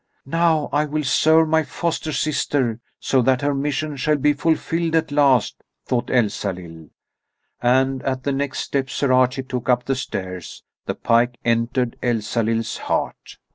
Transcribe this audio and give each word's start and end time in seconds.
"Now 0.25 0.67
I 0.73 0.85
will 0.85 1.03
serve 1.03 1.47
my 1.47 1.61
foster 1.61 2.11
sister, 2.11 2.79
so 2.99 3.21
that 3.21 3.43
her 3.43 3.53
mission 3.53 3.95
shall 3.97 4.15
be 4.15 4.33
fulfilled 4.33 4.95
at 4.95 5.11
last," 5.11 5.61
thought 5.85 6.09
Elsalill. 6.09 6.89
And 7.61 8.01
at 8.01 8.23
the 8.23 8.31
next 8.31 8.61
step 8.61 8.89
Sir 8.89 9.13
Archie 9.13 9.43
took 9.43 9.69
up 9.69 9.85
the 9.85 9.93
stairs, 9.95 10.63
the 10.87 10.95
pike 10.95 11.37
entered 11.45 11.97
Elsalill's 12.01 12.79
heart. 12.79 13.37